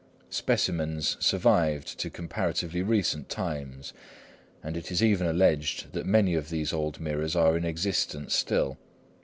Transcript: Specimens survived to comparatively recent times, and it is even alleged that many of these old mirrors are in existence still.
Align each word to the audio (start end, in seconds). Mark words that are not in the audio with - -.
Specimens 0.31 1.15
survived 1.19 1.99
to 1.99 2.09
comparatively 2.09 2.81
recent 2.81 3.29
times, 3.29 3.93
and 4.63 4.75
it 4.75 4.91
is 4.91 5.03
even 5.03 5.27
alleged 5.27 5.93
that 5.93 6.07
many 6.07 6.33
of 6.33 6.49
these 6.49 6.73
old 6.73 6.99
mirrors 6.99 7.35
are 7.35 7.55
in 7.55 7.65
existence 7.65 8.33
still. 8.33 8.79